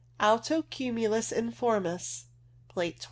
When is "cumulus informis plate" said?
0.63-2.93